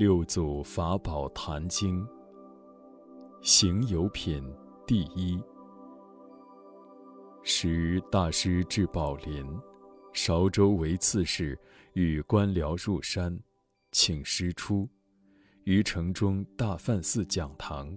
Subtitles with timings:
[0.00, 2.08] 六祖法宝坛经
[3.42, 4.42] 行有品
[4.86, 5.38] 第一。
[7.42, 9.46] 时大师至宝林，
[10.14, 11.54] 韶州为刺史，
[11.92, 13.38] 与官僚入山，
[13.92, 14.88] 请师出，
[15.64, 17.94] 于城中大梵寺讲堂，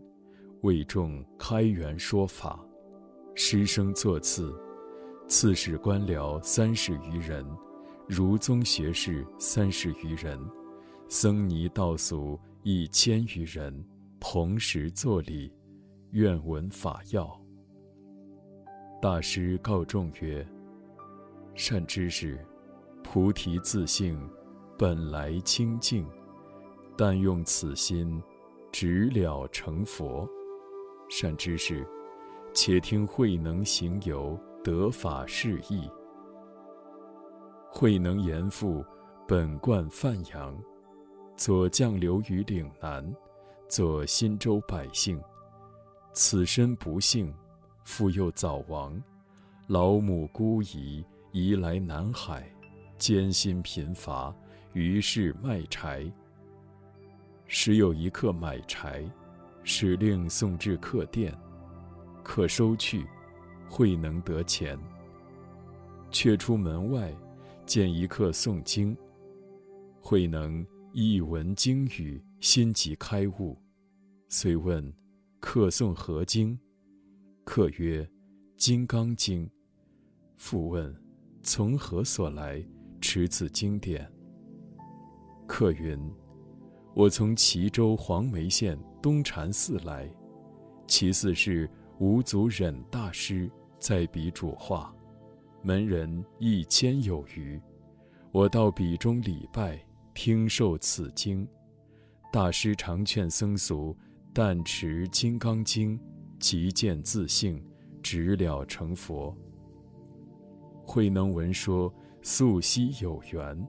[0.64, 2.60] 为众开元说法。
[3.34, 4.54] 师生作次，
[5.30, 7.50] 刺史官僚三十余人，
[8.10, 10.38] 儒宗学士三十余人。
[11.16, 13.86] 僧尼道俗一千余人，
[14.20, 15.54] 同时作礼，
[16.10, 17.40] 愿闻法要。
[19.00, 20.44] 大师告众曰
[21.54, 22.44] ：“善知识，
[23.04, 24.20] 菩提自性
[24.76, 26.04] 本来清净，
[26.98, 28.20] 但用此心，
[28.72, 30.28] 直了成佛。
[31.12, 31.88] 善知识，
[32.56, 35.88] 且听慧能行有得法示意。
[37.70, 38.84] 慧能言复，
[39.28, 40.60] 本贯范阳。”
[41.36, 43.16] 左降流于岭南，
[43.68, 45.20] 左新州百姓，
[46.14, 47.34] 此身不幸，
[47.84, 49.02] 父又早亡，
[49.68, 52.48] 老母孤遗，移来南海，
[52.98, 54.34] 艰辛贫乏，
[54.74, 56.10] 于是卖柴。
[57.48, 59.04] 时有一客买柴，
[59.64, 61.36] 使令送至客店，
[62.24, 63.06] 客收去，
[63.68, 64.80] 慧能得钱。
[66.12, 67.12] 却出门外，
[67.66, 68.96] 见一客诵经，
[70.00, 70.66] 慧能。
[70.96, 73.58] 一闻经语，心即开悟，
[74.30, 74.94] 遂问
[75.42, 76.56] ：“客诵何经？”
[77.44, 78.08] 客曰
[78.58, 79.50] ：“金刚经。”
[80.38, 80.96] 复问
[81.42, 82.64] ：“从何所来，
[83.02, 84.08] 持此经典？”
[85.48, 86.00] 客云
[86.94, 90.08] ：“我从齐州黄梅县东禅寺来，
[90.86, 94.96] 其寺是五祖忍大师在彼主化，
[95.64, 97.60] 门人一千有余，
[98.32, 99.84] 我到彼中礼拜。”
[100.14, 101.48] 听受此经，
[102.32, 103.96] 大师常劝僧俗，
[104.32, 105.98] 但持《金刚经》，
[106.40, 107.64] 即见自性，
[108.02, 109.36] 直了成佛。
[110.86, 113.68] 慧能闻说，素昔有缘，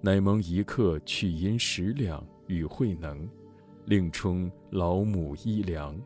[0.00, 3.28] 乃蒙一刻去银十两与慧能，
[3.84, 5.96] 令充老母衣粮，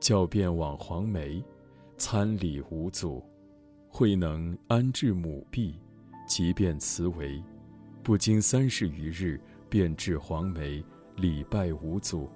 [0.00, 1.44] 教便往黄梅，
[1.98, 3.22] 参礼五祖。
[3.88, 5.78] 慧能安置母婢，
[6.26, 7.42] 即便辞为。
[8.04, 10.84] 不经三十余日，便至黄梅
[11.16, 12.28] 礼拜五祖。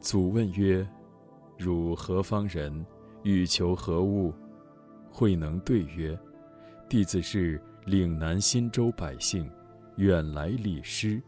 [0.00, 0.88] 祖问曰
[1.58, 2.84] ：“汝何方人？
[3.22, 4.32] 欲求何物？”
[5.12, 6.18] 慧能对曰
[6.88, 9.46] ：“弟子是岭南新州百姓，
[9.98, 11.20] 远来礼师，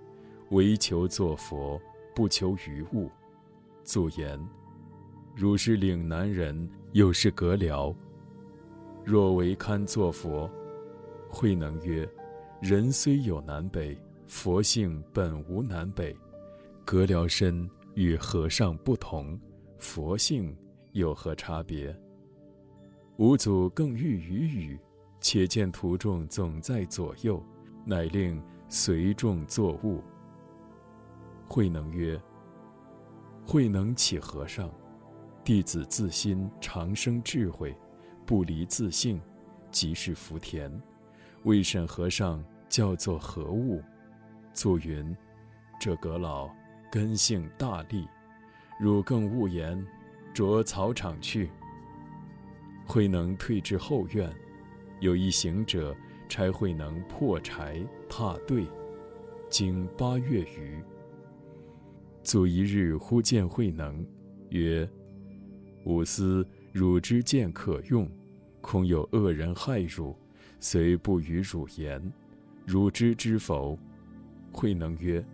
[0.49, 1.78] 唯求作佛，
[2.15, 3.10] 不求余物。”
[3.84, 4.41] 祖言
[5.37, 7.94] ：“汝是岭南人，又是阁僚，
[9.04, 10.50] 若为堪作佛？”
[11.28, 12.09] 慧能曰。
[12.66, 13.94] 人虽有南北，
[14.26, 16.16] 佛性本无南北。
[16.82, 19.38] 格辽身与和尚不同，
[19.76, 20.56] 佛性
[20.92, 21.94] 有何差别？
[23.19, 24.80] 五祖更欲语语，
[25.20, 27.44] 且见途众总在左右，
[27.84, 30.03] 乃令随众作物。
[31.47, 32.19] 慧能曰
[33.47, 34.72] ：“慧能起和尚，
[35.44, 37.76] 弟子自心长生智慧，
[38.24, 39.20] 不离自性，
[39.70, 40.72] 即是福田。
[41.42, 42.42] 未审和尚。”
[42.74, 43.80] 叫做何物？
[44.52, 45.16] 祖云：
[45.78, 46.50] 这阁老
[46.90, 48.08] 根性大利，
[48.80, 49.86] 汝更勿言，
[50.34, 51.48] 着草场去。
[52.84, 54.28] 慧能退至后院，
[54.98, 55.94] 有一行者
[56.28, 58.66] 差慧能破柴踏对，
[59.48, 60.82] 经八月余。
[62.24, 64.04] 祖一日忽见慧能，
[64.48, 64.91] 曰
[65.86, 68.10] ：“吾思汝之剑可用，
[68.60, 70.18] 恐有恶人害汝，
[70.58, 72.02] 遂不与汝言。”
[72.64, 73.78] 汝知之否？
[74.52, 75.25] 慧能曰：“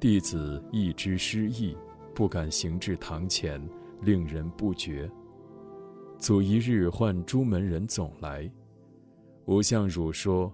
[0.00, 1.76] 弟子亦知失意，
[2.14, 3.60] 不敢行至堂前，
[4.02, 5.10] 令人不觉。”
[6.18, 8.50] 祖一日唤诸门人总来，
[9.46, 10.52] 吾向汝说：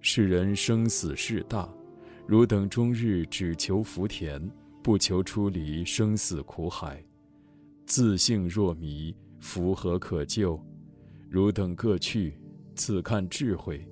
[0.00, 1.68] 世人生死事大，
[2.26, 4.50] 汝等终日只求福田，
[4.82, 7.02] 不求出离生死苦海。
[7.86, 10.60] 自性若迷，福何可救？
[11.28, 12.34] 汝等各去，
[12.74, 13.86] 自看智慧。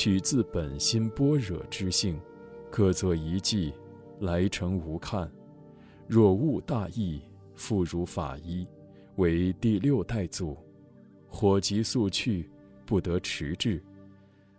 [0.00, 2.20] 取自本心般若之性，
[2.70, 3.72] 各作一计，
[4.20, 5.28] 来成无看。
[6.06, 7.20] 若悟大义，
[7.56, 8.64] 复如法医，
[9.16, 10.56] 为第六代祖。
[11.26, 12.48] 火急速去，
[12.86, 13.82] 不得迟滞。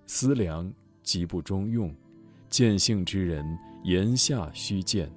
[0.06, 0.70] 思量
[1.04, 1.96] 即不中用，
[2.50, 5.10] 见性之人言下须见。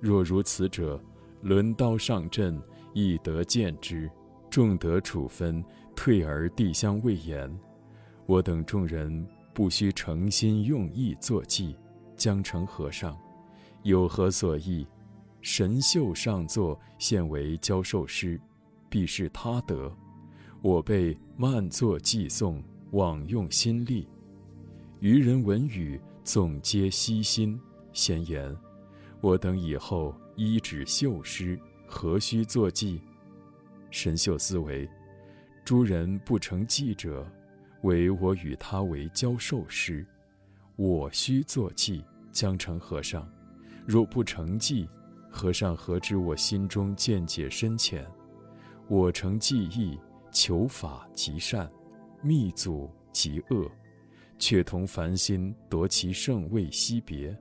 [0.00, 1.00] 若如此者，
[1.42, 2.60] 轮刀上阵，
[2.94, 4.10] 亦得见之。
[4.50, 5.64] 众得处分，
[5.94, 7.48] 退而地相未言。
[8.26, 9.24] 我等众人。
[9.54, 11.76] 不须诚心用意作记，
[12.16, 13.18] 将成和尚，
[13.82, 14.86] 有何所异？
[15.40, 18.40] 神秀上座，现为教授师，
[18.88, 19.92] 必是他德。
[20.62, 22.62] 我辈慢作寄诵，
[22.92, 24.08] 枉用心力。
[25.00, 27.60] 愚人闻语，总皆悉心。
[27.92, 28.56] 闲言，
[29.20, 33.00] 我等以后依止秀师，何须作记？
[33.90, 34.88] 神秀思维：
[35.64, 37.26] 诸人不成记者，
[37.82, 40.06] 唯我与他为教授师，
[40.76, 43.28] 我须作记，将成和尚。
[43.86, 44.88] 若不成记，
[45.30, 48.06] 和尚何知我心中见解深浅？
[48.88, 49.98] 我成记忆，
[50.30, 51.70] 求法即善，
[52.20, 53.70] 密祖即恶，
[54.38, 57.36] 却同凡心夺其圣位惜别。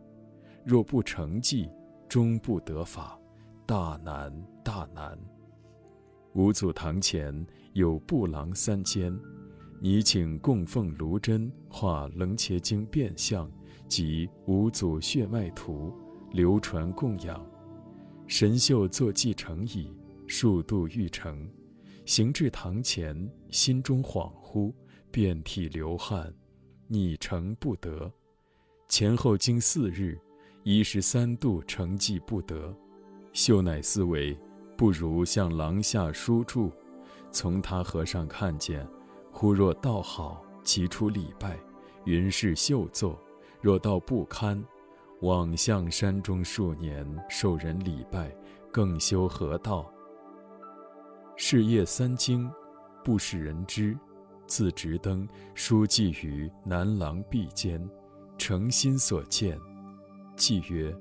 [0.64, 1.70] 若不成记，
[2.08, 3.20] 终不得法，
[3.66, 4.34] 大难
[4.64, 5.18] 大难。
[6.34, 9.16] 五祖堂前有布廊三间，
[9.84, 13.52] 你请供奉卢真画《楞伽经》变相
[13.88, 15.92] 及五祖血脉图。
[16.34, 17.46] 流传供养，
[18.26, 19.94] 神秀坐骑成矣，
[20.28, 21.50] 数度欲成，
[22.06, 24.72] 行至堂前，心中恍惚，
[25.10, 26.34] 遍体流汗，
[26.88, 28.10] 拟成不得。
[28.88, 30.18] 前后经四日，
[30.64, 32.74] 一十三度成绩不得。
[33.34, 34.38] 秀乃思维，
[34.78, 36.72] 不如向廊下书住。
[37.30, 38.88] 从他和尚看见，
[39.42, 41.58] 忽若道好，其出礼拜，
[42.06, 43.18] 云是秀作；
[43.60, 44.64] 若道不堪。
[45.22, 48.32] 往向山中数年，受人礼拜，
[48.72, 49.92] 更修何道？
[51.38, 52.52] 是夜三更，
[53.04, 53.98] 不使人知，
[54.46, 57.84] 自执灯书记于南廊壁间，
[58.38, 59.60] 诚心所见，
[60.36, 60.96] 记曰：“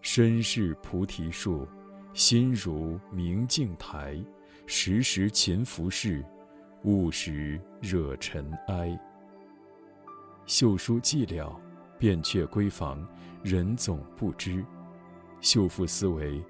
[0.00, 1.66] 身是菩提树，
[2.14, 4.16] 心如明镜台，
[4.64, 6.24] 时时勤拂拭，
[6.84, 8.98] 勿使惹尘埃。”
[10.46, 11.60] 秀书寂了。
[11.98, 13.06] 便却闺房，
[13.44, 14.64] 人总不知。
[15.40, 16.42] 秀妇思维：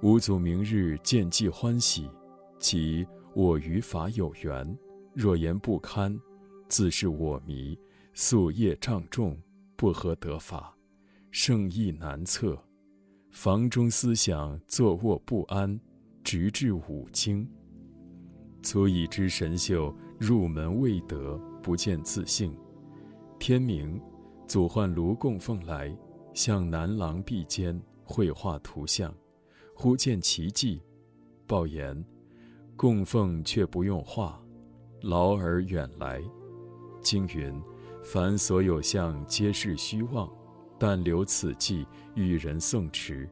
[0.00, 2.10] 吾祖明日见既欢喜，
[2.58, 4.76] 即我与法有缘。
[5.14, 6.20] 若言不堪，
[6.68, 7.78] 自是我迷，
[8.12, 9.40] 夙业障重，
[9.76, 10.76] 不合得法，
[11.30, 12.60] 圣意难测。
[13.30, 15.78] 房中思想坐卧不安，
[16.24, 17.46] 直至五更。
[18.62, 22.56] 足以知神秀入门未得，不见自性。
[23.38, 24.00] 天明。
[24.48, 25.96] 祖唤卢供奉来，
[26.34, 29.14] 向南廊壁间绘画图像，
[29.74, 30.82] 忽见奇迹，
[31.46, 32.04] 报言：
[32.76, 34.38] 供奉却不用画，
[35.00, 36.22] 劳而远来。
[37.00, 37.62] 经云：
[38.02, 40.30] 凡所有相，皆是虚妄，
[40.78, 43.26] 但留此迹与人诵持，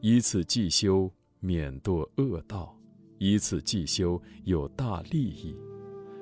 [0.00, 1.08] 以此迹修，
[1.38, 2.76] 免堕恶道；
[3.18, 5.56] 以此迹修，有大利益，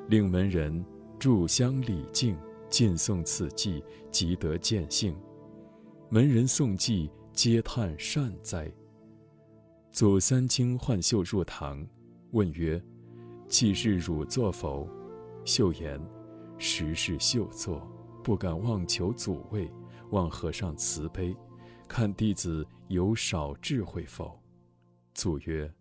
[0.08, 0.84] 令门人
[1.18, 2.36] 炷香礼敬。
[2.70, 5.16] 尽诵此记，即得见性。
[6.08, 8.68] 门人诵记，皆叹善哉。
[9.92, 11.86] 祖三清唤秀入堂，
[12.32, 12.82] 问曰
[13.46, 14.88] ：“既是汝作否？”
[15.44, 16.00] 秀言
[16.58, 17.88] ：“实是秀作，
[18.24, 19.70] 不敢妄求祖位，
[20.10, 21.32] 望和尚慈悲，
[21.86, 24.36] 看弟子有少智慧否？”
[25.14, 25.72] 祖曰：“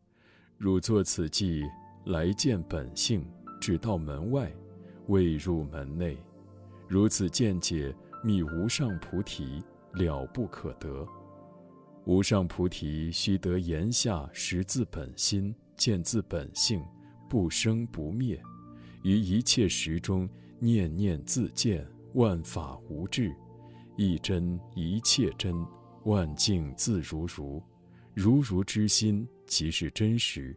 [0.63, 1.61] 汝作此计，
[2.05, 3.29] 来见本性，
[3.59, 4.49] 只到门外，
[5.07, 6.17] 未入门内。”
[6.87, 7.93] 如此见解，
[8.23, 11.05] 觅无上菩提了不可得。
[12.05, 16.81] 无上菩提须得言下识自本心，见自本性，
[17.29, 18.41] 不生不灭，
[19.03, 20.29] 于一切时中
[20.59, 23.35] 念念自见，万法无智，
[23.97, 25.53] 一真一切真，
[26.05, 27.61] 万境自如如，
[28.13, 30.55] 如如之心即是真实。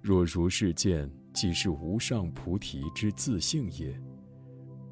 [0.00, 3.96] 若如是见，即是无上菩提之自性也。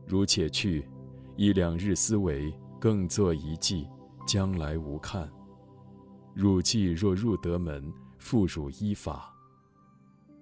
[0.06, 0.88] 如且去，
[1.36, 3.88] 一两日思维，更作一计，
[4.26, 5.30] 将来无看。
[6.34, 9.32] 汝计若入得门，复汝依法。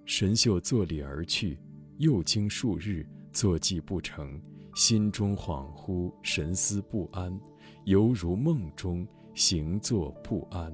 [0.05, 1.59] 神秀作礼而去，
[1.97, 4.41] 又经数日，作计不成，
[4.75, 7.39] 心中恍惚，神思不安，
[7.85, 10.71] 犹如梦中，行坐不安。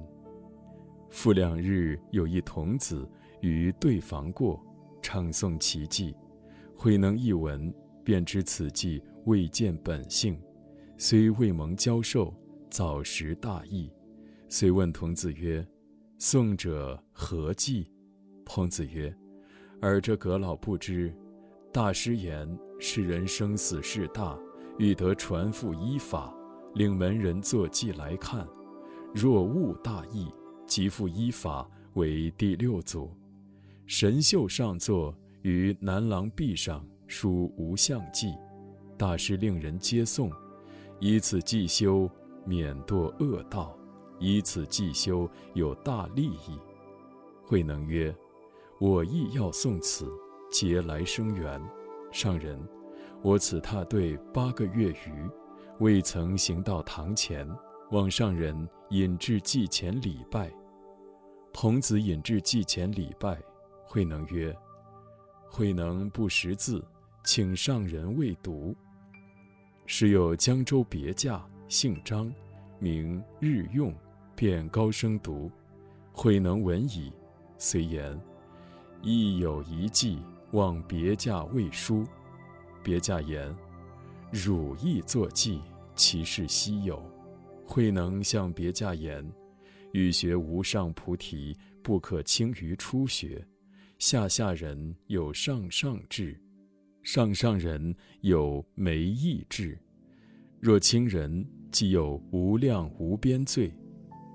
[1.16, 3.08] 复两日，有一童子
[3.40, 4.62] 于对房过，
[5.00, 6.14] 唱诵其迹，
[6.76, 7.74] 慧能一闻。
[8.04, 10.38] 便知此计未见本性，
[10.98, 12.32] 虽未蒙教授，
[12.70, 13.90] 早识大义。
[14.50, 15.66] 遂问童子曰
[16.20, 17.90] ：“诵者何计？”
[18.44, 19.12] 童子曰
[19.80, 21.12] ：“尔这阁老不知，
[21.72, 22.46] 大师言：
[22.78, 24.38] 世人生死事大，
[24.78, 26.32] 欲得传付依法，
[26.74, 28.46] 令门人作记来看。
[29.14, 30.30] 若悟大意，
[30.66, 33.10] 即复依法为第六祖。
[33.86, 38.34] 神秀上座于南廊壁上。”书无相记，
[38.98, 40.28] 大师令人接诵，
[40.98, 42.10] 以此记修，
[42.44, 43.78] 免堕恶道。
[44.18, 46.58] 以此既修，有大利益。
[47.44, 48.12] 慧能曰
[48.80, 50.10] ：“我亦要诵此，
[50.50, 51.62] 节来生缘。”
[52.10, 52.60] 上人，
[53.22, 55.30] 我此踏对八个月余，
[55.78, 57.48] 未曾行到堂前，
[57.90, 60.50] 往上人引至祭前礼拜。
[61.52, 63.40] 童子引至祭前礼拜，
[63.86, 64.54] 慧能曰
[65.48, 66.84] ：“慧能不识字，
[67.24, 68.74] 请上人为读。”
[69.86, 72.30] 时有江州别驾，姓张，
[72.78, 73.94] 名日用，
[74.34, 75.50] 便高声读。
[76.12, 77.12] 慧能闻已，
[77.56, 78.20] 遂言
[79.00, 80.18] ：“亦有一计，
[80.50, 82.04] 望别驾未书。”
[82.82, 83.56] 别驾言
[84.30, 85.62] ：“汝亦作计，
[85.94, 87.00] 其事稀有。”
[87.66, 89.28] 慧能向别驾言
[89.92, 93.46] ：“欲学无上菩提，不可轻于初学。
[93.98, 96.40] 下下人有上上智。”
[97.02, 99.78] 上上人有没意志，
[100.58, 103.72] 若轻人，即有无量无边罪。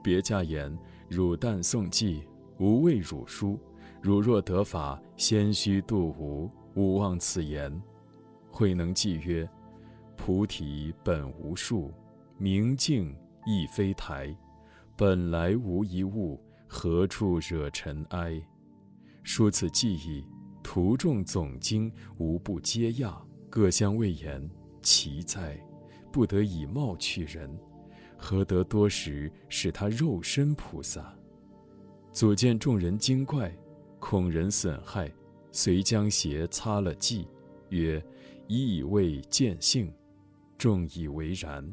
[0.02, 0.74] 别驾言：
[1.10, 2.24] 汝但诵记，
[2.60, 3.60] 无畏汝书。
[4.02, 7.70] 汝若得法，先须度吾，勿忘此言。
[8.50, 9.48] 慧能记曰：
[10.16, 11.92] 菩提本无树，
[12.38, 13.14] 明镜
[13.46, 14.36] 亦非台。
[14.96, 18.42] 本来无一物，何处惹尘埃？
[19.24, 20.26] 说此记忆。
[20.64, 23.16] 徒众总经，无不皆讶，
[23.50, 24.48] 各相谓言
[24.84, 25.60] ：“奇哉！
[26.12, 27.50] 不得以貌取人，
[28.16, 31.14] 何得多时使他肉身菩萨？”
[32.14, 33.52] 左见众人惊怪，
[34.00, 35.12] 恐人损害，
[35.52, 37.28] 遂将鞋擦了迹，
[37.70, 38.02] 曰
[38.48, 39.92] ：“意未见性。”
[40.60, 41.68] 众以为然。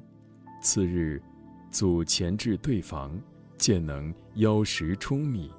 [0.63, 1.23] 次日，
[1.71, 3.19] 祖前至对房，
[3.57, 5.53] 见能腰食充米，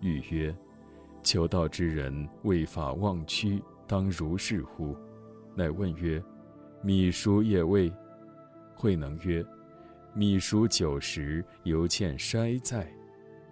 [0.00, 0.54] 语曰。
[1.22, 4.96] 求道之人为法忘躯，当如是乎？
[5.56, 6.22] 乃问曰
[6.84, 7.92] ：“米熟也未？”
[8.76, 9.44] 慧能曰
[10.14, 12.88] ：“米熟九十，犹欠筛在，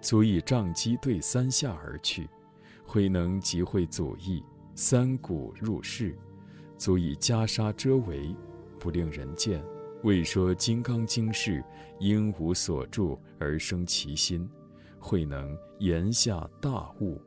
[0.00, 2.29] 足以杖击对三下而去。”
[2.87, 4.45] 慧能即会祖意，
[4.76, 6.17] 三鼓入室，
[6.79, 8.37] 足以袈裟遮围，
[8.79, 9.61] 不令人见。
[10.04, 11.64] 未说金刚经事，
[11.99, 14.46] 应无所住而生其心。
[14.99, 17.18] 慧能言下大悟。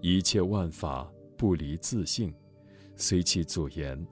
[0.00, 2.32] 一切万法不离自性，
[2.94, 4.06] 随其祖言：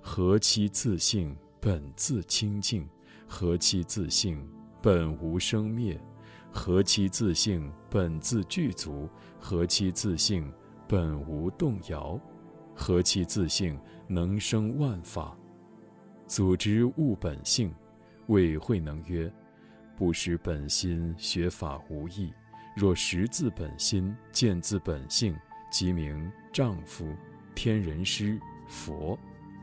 [0.00, 2.88] 何其自性本自清净？
[3.26, 4.48] 何其自性
[4.80, 6.00] 本无生灭？
[6.52, 9.08] 何其自性本自具足？
[9.40, 10.48] 何其自性
[10.86, 12.20] 本无动摇？
[12.72, 13.76] 何其自性
[14.06, 15.36] 能生万法？
[16.34, 17.72] 祖之悟本性，
[18.26, 19.32] 谓慧能曰：
[19.96, 22.32] 不识本心，学法无益。
[22.74, 25.32] 若识自本心，见自本性，
[25.70, 27.06] 即名丈夫、
[27.54, 28.36] 天人师、
[28.66, 29.16] 佛。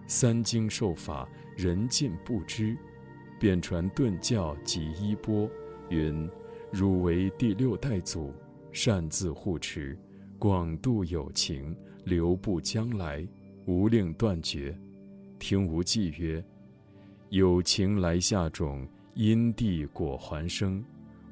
[0.08, 2.78] 三经受法，人尽不知。
[3.38, 5.50] 便传顿教及衣钵，
[5.90, 6.26] 云：
[6.72, 8.34] 汝为第六代祖，
[8.72, 10.00] 善自护持，
[10.40, 11.76] 广度有情，
[12.06, 13.28] 留步将来，
[13.66, 14.74] 无令断绝。
[15.38, 16.42] 听无忌曰：
[17.32, 20.84] 有情来下种，因地果还生。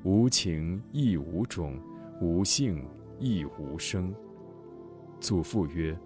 [0.03, 1.77] 无情亦无种，
[2.22, 2.86] 无性
[3.20, 4.15] 亦无生。
[5.20, 6.00] 祖父曰：“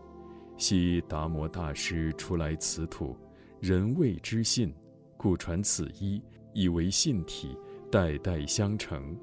[0.58, 3.16] 昔达摩大师出来此土，
[3.60, 4.74] 人未知信，
[5.16, 6.20] 故传此一，
[6.54, 7.56] 以为信体，
[7.92, 9.16] 代代相承。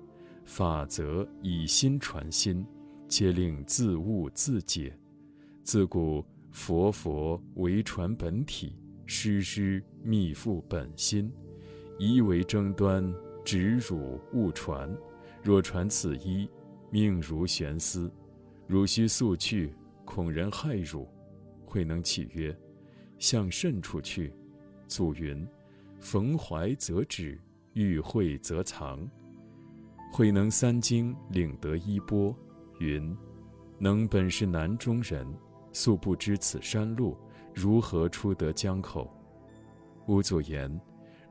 [0.45, 2.65] 法则以心传心，
[3.09, 4.97] 皆令自悟自解。
[5.65, 8.77] 自古佛佛为传本体，
[9.11, 11.33] 师师密付本心，
[11.99, 13.13] 一为争端。”
[13.43, 14.95] 直汝勿传，
[15.43, 16.49] 若传此一，
[16.91, 18.09] 命如悬丝。
[18.69, 19.75] 汝须速去，
[20.05, 21.09] 恐人害汝。
[21.65, 22.57] 慧能启曰
[23.19, 24.33] ：“向甚处去？”
[24.87, 25.45] 祖云
[25.99, 27.41] ：“逢怀则止，
[27.73, 29.11] 遇会则藏。”
[30.13, 32.37] 慧能三经领得衣钵，
[32.79, 33.17] 云
[33.81, 35.27] ：“能本是南中人，
[35.73, 37.17] 素不知此山路，
[37.55, 39.11] 如何出得江口？”
[40.07, 40.81] 吾祖言：“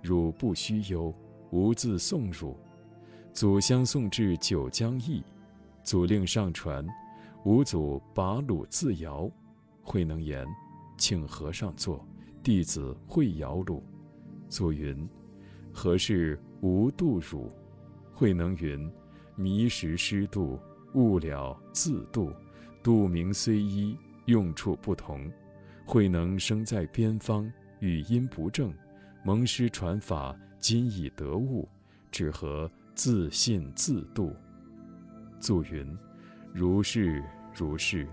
[0.01, 1.13] 汝不须忧。”
[1.51, 2.55] 吾自送汝，
[3.33, 5.23] 祖相送至九江驿，
[5.83, 6.87] 祖令上船，
[7.43, 9.27] 吾祖把橹自摇。
[9.81, 10.45] 慧能言
[10.95, 12.05] ：“请和尚坐，
[12.43, 13.81] 弟子会摇橹。”
[14.47, 15.09] 祖云
[15.73, 17.51] ：“何事无度汝？”
[18.13, 18.87] 慧能云
[19.35, 20.59] ：“迷时失度，
[20.93, 22.31] 悟了自度。
[22.83, 25.31] 度名虽一，用处不同。
[25.91, 28.71] 慧能生在边方，语音不正，
[29.23, 31.67] 蒙师传法。”今已得悟，
[32.11, 34.35] 只合自信自度。
[35.39, 35.97] 祖云
[36.53, 37.23] ：“如是
[37.55, 38.07] 如是，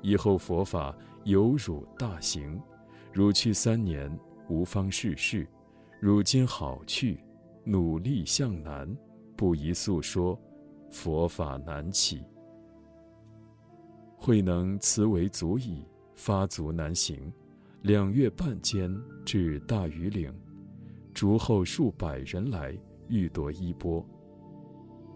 [0.00, 2.58] 以后佛法有汝大行。
[3.12, 4.10] 汝去三年，
[4.48, 5.46] 无方世事。
[6.00, 7.20] 如今好去，
[7.62, 8.88] 努力向南，
[9.36, 10.40] 不宜诉说，
[10.90, 12.24] 佛法难起。
[14.16, 15.84] 慧能慈为足矣，
[16.18, 17.32] 发足难行。
[17.82, 18.92] 两月半间
[19.24, 20.34] 至大禹岭，
[21.14, 24.04] 逐后数百人来欲夺衣钵。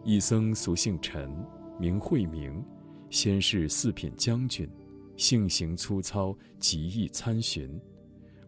[0.04, 1.28] 一僧俗姓陈，
[1.76, 2.64] 名慧明，
[3.10, 4.70] 先是四品将军，
[5.16, 7.78] 性行粗糙，极易参寻，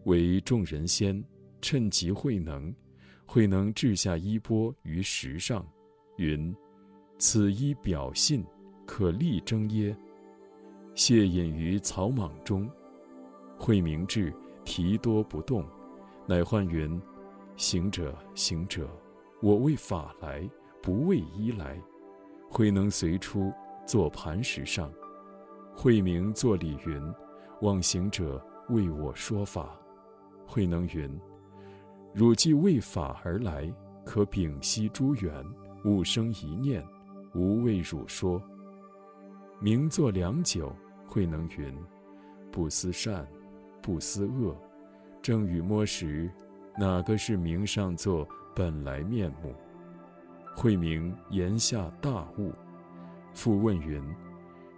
[0.05, 1.21] 为众人先，
[1.61, 2.73] 趁机慧能。
[3.25, 5.67] 慧能掷下衣钵于石上，
[6.17, 6.55] 云
[7.19, 8.45] ：“此衣表信，
[8.85, 9.95] 可力争耶？”
[10.95, 12.69] 谢隐于草莽中。
[13.57, 14.33] 慧明志，
[14.63, 15.65] 提多不动，
[16.25, 16.99] 乃唤云
[17.57, 18.89] ：“行者，行者，
[19.41, 20.49] 我为法来，
[20.81, 21.77] 不为衣来。”
[22.49, 23.51] 慧能随出，
[23.85, 24.89] 坐磐石上。
[25.75, 27.13] 慧明坐礼云
[27.61, 29.77] ：“望行者为我说法。”
[30.47, 31.19] 慧能云
[32.15, 33.69] ：“汝既为法而来，
[34.05, 35.45] 可屏息诸缘，
[35.83, 36.81] 勿生一念，
[37.33, 38.41] 吾为汝说。”
[39.59, 40.73] 明坐良久，
[41.07, 41.73] 慧能云
[42.51, 43.27] ：“不思善。”
[43.81, 44.57] 不思恶，
[45.21, 46.27] 正与摸时，
[46.75, 49.53] 哪个是明上座本来面目？
[50.55, 52.51] 慧明言下大悟，
[53.31, 54.01] 复问云：“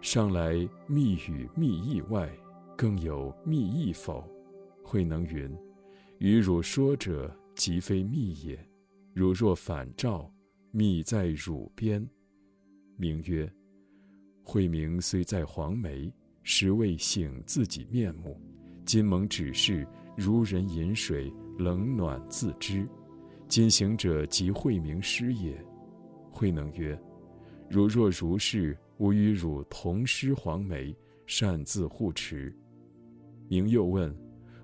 [0.01, 0.55] 上来
[0.87, 2.29] 密语密意外，
[2.75, 4.29] 更有密意否？”
[4.83, 5.57] 慧能云
[6.19, 8.59] ：“与汝说者，即非密也。
[9.13, 10.29] 汝若反照，
[10.71, 12.05] 密在汝边。”
[12.97, 13.49] 名曰
[14.43, 16.11] ：“慧明虽在黄梅，
[16.49, 18.39] 实未醒自己面目。”
[18.85, 19.85] 今蒙指示，
[20.15, 22.87] 如人饮水，冷暖自知。
[23.49, 25.61] 今行者即慧明师也。
[26.31, 26.97] 慧能曰
[27.69, 32.55] ：“汝若如是，吾与汝同师黄梅，擅自护持。”
[33.49, 34.15] 明又问：“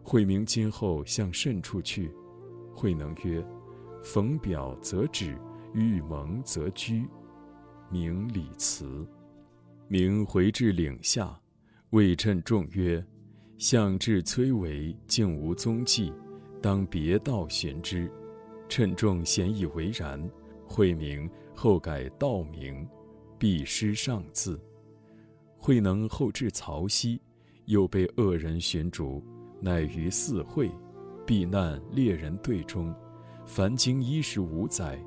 [0.01, 2.09] 慧明今后向甚处去？”
[2.73, 3.45] 慧能曰
[4.01, 5.37] ：“逢表则止，
[5.73, 7.05] 遇蒙则居。”
[7.91, 9.05] 明礼辞。
[9.89, 11.37] 明回至岭下，
[11.93, 13.05] 谓趁众曰。
[13.59, 16.11] 向至崔嵬，竟无踪迹，
[16.59, 18.11] 当别道寻之。
[18.67, 20.19] 趁众咸以为然。
[20.67, 22.85] 慧明后改道名，
[23.37, 24.59] 避师上字。
[25.55, 27.21] 慧能后至曹溪，
[27.65, 29.23] 又被恶人寻逐，
[29.61, 30.71] 乃于四会，
[31.27, 32.93] 避难猎人队中，
[33.45, 34.99] 凡经一十五载，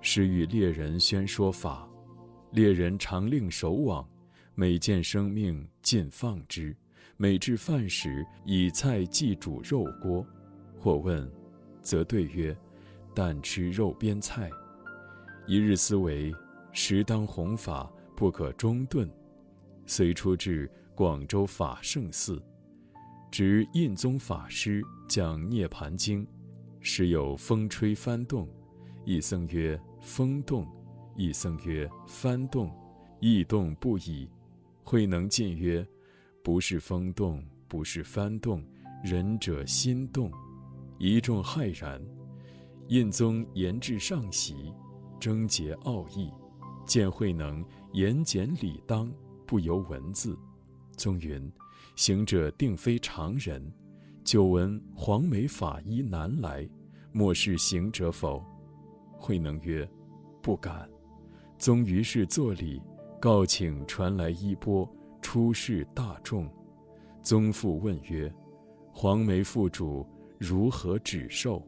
[0.00, 1.88] 时与猎人宣说法。
[2.50, 4.06] 猎人常令守往，
[4.54, 6.76] 每见生命，尽放之。
[7.16, 10.26] 每至饭时，以菜祭煮肉锅，
[10.78, 11.30] 或问，
[11.80, 12.54] 则对曰
[13.14, 14.50] ：“但吃肉边菜。”
[15.48, 16.34] 一日思为，
[16.72, 19.10] 时当弘法，不可中顿，
[19.86, 22.42] 遂出至广州法圣寺，
[23.30, 26.26] 执印宗法师讲《涅盘经》，
[26.80, 28.46] 时有风吹翻动，
[29.06, 30.66] 一僧曰：“风动。”
[31.16, 32.70] 一僧曰：“翻动。”
[33.20, 34.28] 异动不已。
[34.82, 35.86] 慧能进曰。
[36.42, 38.64] 不是风动，不是幡动，
[39.04, 40.30] 仁者心动。
[40.98, 42.04] 一众骇然。
[42.88, 44.72] 印宗言至上席，
[45.20, 46.32] 征结奥义，
[46.84, 49.10] 见慧能言简理当，
[49.46, 50.36] 不由文字。
[50.96, 51.50] 宗云：
[51.94, 53.72] 行者定非常人。
[54.24, 56.68] 久闻黄眉法医难来，
[57.12, 58.44] 莫是行者否？
[59.12, 59.88] 慧能曰：
[60.42, 60.90] 不敢。
[61.56, 62.82] 宗于是作礼，
[63.22, 64.88] 告请传来衣钵。
[65.20, 66.50] 出示大众，
[67.22, 68.28] 宗父问曰
[68.92, 70.04] ：“黄梅父主
[70.40, 71.64] 如何止受？”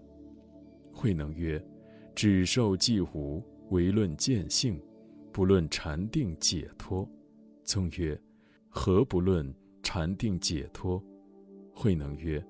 [0.92, 1.64] 慧能曰
[2.12, 3.40] ：“止受既无，
[3.70, 4.82] 唯论见性，
[5.30, 7.08] 不论禅定解脱。”
[7.62, 8.20] 宗曰
[8.68, 11.00] ：“何不论禅定解脱？”
[11.72, 12.44] 慧能曰：“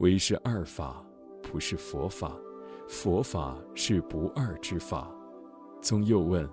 [0.00, 1.04] 唯是二法，
[1.42, 2.34] 不是佛法。
[2.88, 5.14] 佛法是不二之法。”
[5.82, 6.48] 宗又问：“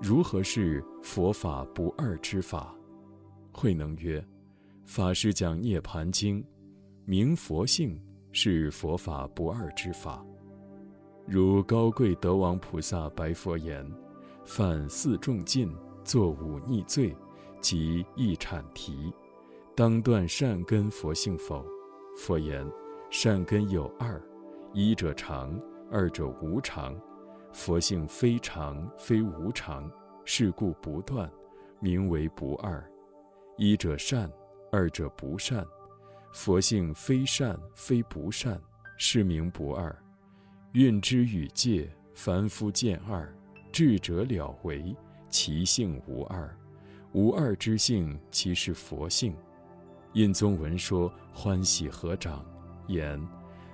[0.00, 2.74] 如何是佛法不二之法？”
[3.52, 4.24] 慧能曰
[4.86, 6.42] ：“法师讲《涅盘经》，
[7.04, 8.00] 明佛性
[8.32, 10.24] 是佛法不二之法。
[11.26, 13.84] 如高贵德王菩萨白佛言
[14.44, 15.70] ：‘犯四重禁，
[16.04, 17.14] 作五逆罪，
[17.60, 19.12] 即一阐提，
[19.74, 21.64] 当断善根佛性否？’
[22.16, 22.64] 佛言
[23.10, 24.22] ：‘善根有二，
[24.72, 26.94] 一者常，二者无常。
[27.58, 29.90] 佛性非常非无常，
[30.24, 31.28] 是故不断，
[31.80, 32.88] 名为不二。’”
[33.58, 34.30] 一者善，
[34.70, 35.66] 二者不善。
[36.32, 38.60] 佛性非善非不善，
[38.96, 39.94] 是名不二。
[40.70, 43.28] 运之与界，凡夫见二，
[43.72, 44.94] 智者了为
[45.28, 46.56] 其性无二。
[47.12, 49.34] 无二之性，其是佛性。
[50.12, 52.46] 印宗闻说，欢喜合掌，
[52.86, 53.20] 言：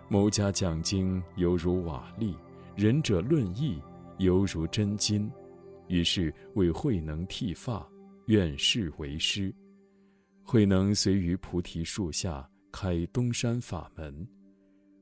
[0.09, 2.35] 某家讲经犹如瓦砾，
[2.77, 3.81] 仁者论义
[4.19, 5.31] 犹如真金，
[5.87, 7.87] 于是为慧能剃发，
[8.27, 9.55] 愿世为师。
[10.43, 14.27] 慧能随于菩提树下开东山法门，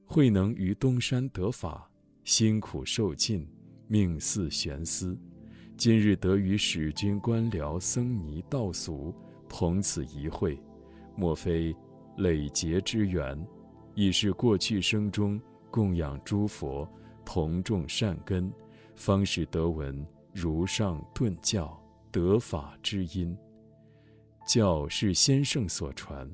[0.05, 1.91] 慧能于东山得法，
[2.25, 3.49] 辛苦受尽，
[3.89, 5.19] 命似悬丝。
[5.77, 9.15] 今日得与使君官僚僧尼道俗
[9.49, 10.63] 同此一会，
[11.17, 11.75] 莫非
[12.19, 13.37] 累劫之缘，
[13.95, 16.87] 已是过去生中供养诸佛，
[17.25, 18.53] 同种善根，
[18.95, 21.81] 方使得闻如上顿教
[22.11, 23.37] 得法之因。
[24.47, 26.29] 教是先圣所传，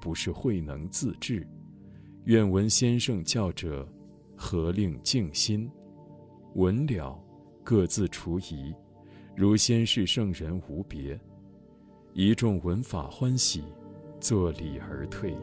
[0.00, 1.46] 不是慧能自制。
[2.24, 3.86] 愿闻先圣教者，
[4.36, 5.70] 何令静心？
[6.54, 7.18] 闻了，
[7.62, 8.74] 各自除疑，
[9.36, 11.18] 如先世圣人无别。
[12.12, 13.62] 一众闻法欢喜，
[14.20, 15.36] 作礼而退。